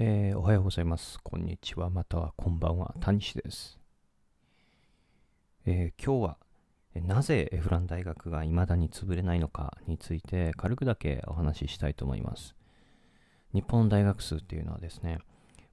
[0.00, 1.18] えーおはようございます。
[1.24, 1.90] こんにちは。
[1.90, 2.94] またはこんばんは。
[3.00, 3.80] 谷西です。
[5.66, 6.38] えー今日は、
[6.94, 12.54] なぜエフラン大学が未だに潰れないのかについて軽くだけお話ししたいと思います。
[13.52, 15.18] 日本大学数っていうのはですね、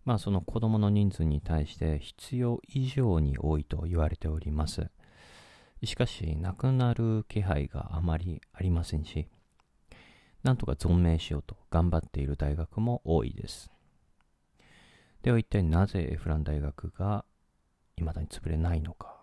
[0.06, 4.90] まあその子供の人数に対して必要以上に多いと言われております。
[5.84, 9.28] しかし、なくなる気配があまりありませんし、
[10.42, 13.70] なんとか存命しようと頑張っている大学も多いです。
[15.26, 17.26] では一体なぜエフラン大学が
[17.98, 19.18] 未だに潰れないのか。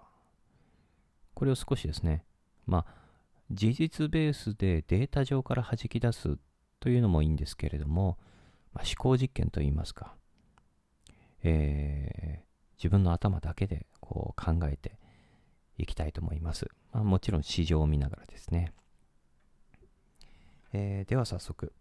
[1.33, 2.25] これを少しですね、
[2.67, 2.95] まあ、
[3.53, 6.39] 事実ベースでデータ上から弾き出す
[6.81, 8.19] というのもいいんですけれども、
[8.75, 10.17] まあ、思考実験といいますか、
[11.45, 12.43] えー
[12.79, 14.99] 自分の頭だけでこう考えて
[15.79, 16.67] いきたいと思います。
[16.93, 18.73] まあ、もちろん市場を見ながらですね。
[20.73, 21.73] えーでは早速。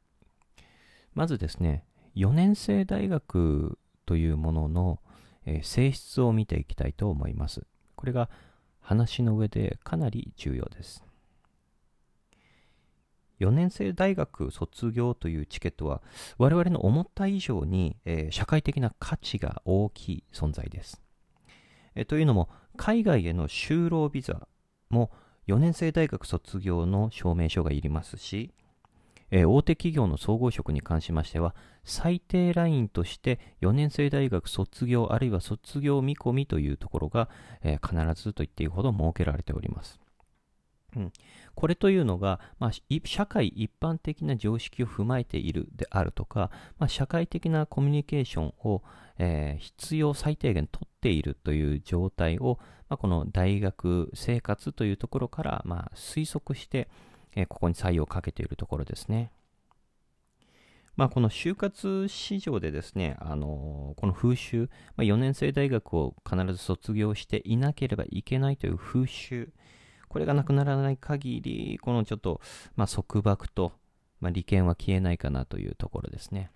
[1.15, 1.85] まずですね、
[2.15, 3.79] 4年生大学
[4.11, 4.99] というものの、
[5.45, 7.61] えー性質を見ていきたいと思います。
[7.95, 8.29] これが
[8.81, 11.01] 話の上でかなり重要です。
[13.39, 16.01] 4年生大学卒業というチケットは
[16.37, 21.01] 我々の思った以上に、えー社会的な価値が大きい存在です。
[21.95, 24.45] えーというのも海外への就労ビザ
[24.89, 25.09] も
[25.47, 28.53] 4年生大学卒業の証明書がいりますし、
[29.31, 37.29] えー大手企業の総合職に関しましては、最低ラインとして4年生大学卒業あるいは卒業見込みというところが、
[37.63, 39.99] えー必ずと言っていいほど設けられております。
[40.95, 41.11] うん、
[41.55, 42.71] これというのが、まあ、
[43.05, 48.83] 社会一般的な常識を踏まえているであるとか、まあ、社会的なコミュニケーションを、
[49.17, 52.59] えー必要最低限取っているという状態を、
[52.89, 56.89] まあ、この大学生活というところから、ま、推測して、
[57.35, 59.31] えここに採用をかけているところですね。
[60.97, 69.51] まあ、この就活市場でですね、あのこの風習、まあ、4年生大学を必ず卒業していなければいけないという風習、
[70.09, 72.41] これがなくならない限り、このちょっと、
[72.75, 73.71] まあ、束縛と、
[74.19, 76.51] まあ、利権は消えないかなというところですね。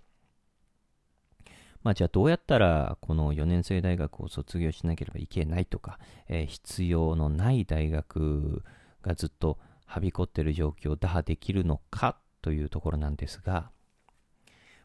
[1.81, 8.63] まあ、じゃあどうやったらこの4年生大学を卒業しなければいけないとか、えー必要のない大学
[9.03, 13.71] がずっとはびこっている状況を打破できるのかというところなんですが、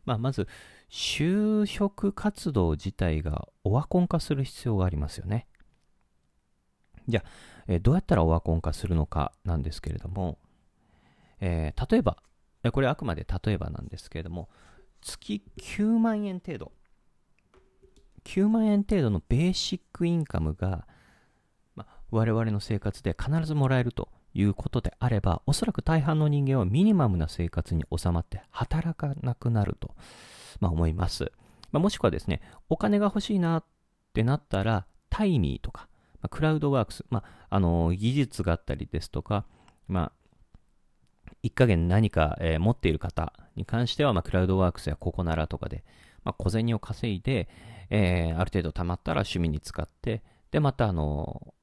[0.04, 0.48] まあ、まず
[0.90, 5.46] 就職活動自体がオワコン化する必要がありますよね。
[7.08, 7.28] じゃあ、
[7.68, 10.38] えどうやったらオワコン化するのかなんですけれども、
[11.40, 12.16] えー例えば、
[12.72, 14.48] これあくまで例えばなんですけれども、
[15.00, 16.72] 月9万円程度、
[18.24, 20.86] 9万円程度のベーシックインカムが、
[21.74, 29.94] まあ、我々の生活で必ずもらえるということであれば、おそらく大半の人間はミニマムな生活に収まって働かなくなると、
[30.60, 31.32] まあ、思います。
[31.72, 33.64] まあ、もしくはですね、お金が欲しいなっ
[34.12, 35.88] てなったら、タイミーとか、
[36.22, 39.44] まあクラウドワークス、まあ、あの技術があったりですとか、
[39.88, 45.84] まあ、一加減何か、えー持っている方に関しては、まあ、クラウドワークスやココナラとかで、
[46.24, 47.48] まあ、小銭を稼いで、
[47.90, 51.54] えーある程度貯まったら趣味に使って、で、また、あの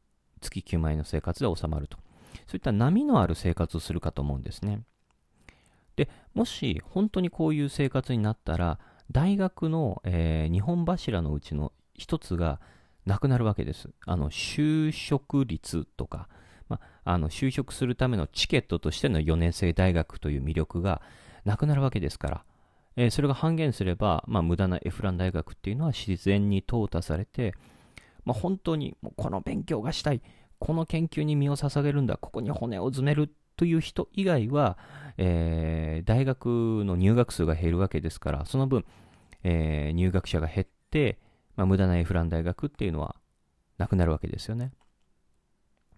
[0.42, 1.98] 月9万円の生活で収まると。
[2.46, 4.81] そういった波のある生活をするかと思うんですね。
[5.96, 8.80] で、もし本当にこういう生活になったら、
[9.12, 12.59] 大学の、え2本柱のうちの一つが
[13.06, 13.90] なくなるわけです。
[14.06, 16.28] あの、就職率とか、
[16.70, 21.02] まあ、の就職するためのチケットとしての4年生大学という魅力が
[21.46, 22.44] なくなるわけですから、
[22.98, 27.54] えーそれが半減すれば、まあ、無駄なエフラン大学っていうのは自然に淘汰されて、
[28.25, 30.22] まあ、本当にもうこの勉強がしたい、
[30.59, 34.78] この研究に身を捧げるんだ、ここに骨を詰めるという人以外は、
[35.18, 38.85] えー大学の入学数が減るわけですから、その分、
[39.44, 41.19] えー入学者が減って、
[41.56, 43.16] まあ、無駄なエフラン大学っていうのは
[43.78, 44.72] なくなるわけですよね。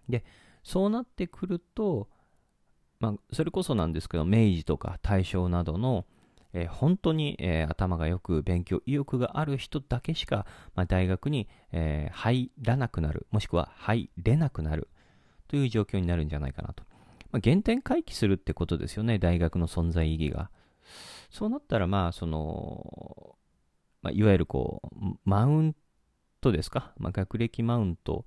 [0.08, 0.24] で、
[0.62, 2.08] そうなってくると、
[2.98, 6.06] まあ、それこそなんですけど、明治とか大正などの、
[6.52, 14.88] えー本当に、えー頭がよく勉強意欲がある人だけしか、まあ、大学に、えー入らなくなる、もしくは入れなくなる
[15.48, 16.84] という状況になるんじゃないかなと。
[17.32, 20.50] まあ、原点回帰するってことですよね、大学の存在意義が。
[21.30, 23.36] そうなったら、まあ、その、
[24.02, 25.76] まあ、いわゆるこう、マウン
[26.40, 28.24] トですか、まあ、学歴マウント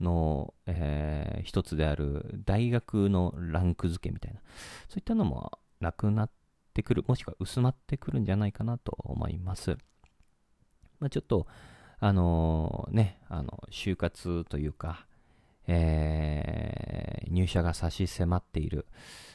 [0.00, 4.40] の、えー一つである大学のランク付けみたいな、
[4.88, 6.37] そういったのもなくなって
[6.78, 9.76] てくる、もしくは薄まってくるんじゃないかなと思います。
[11.00, 11.46] まあ、ちょっと、
[11.98, 15.06] あのーね、あの、就活というか、
[15.66, 18.86] えー入社が差し迫っている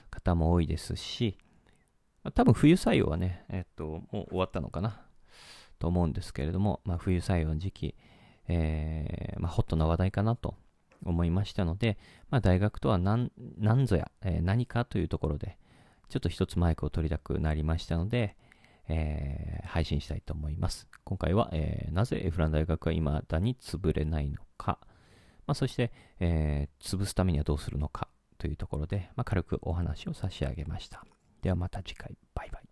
[0.09, 1.37] 方も多いですし、
[2.23, 5.01] ま多分冬採用はね、えっと、もう終わったのかな。
[5.79, 7.95] と思うんですけれども、まあ、冬採用の時期、
[8.47, 10.55] えー、まあ、ホットな話題かなと
[11.03, 11.97] 思いましたので、
[12.29, 15.57] まあ、大学とは何何ぞや、えー、何かというところで、
[16.13, 18.37] ちょっと一つマイクを取りたくなりましたので、
[18.87, 20.87] えー、配信したいと思います。
[21.03, 24.77] 今回は、えー、なぜエフラン大学は未だに潰れないのか、
[25.47, 31.03] まあ、そして、えー、潰すためにはどうするのかというところで、まあ、軽くお話を差し上げました。
[31.41, 32.62] ではまた次回、バイバイ。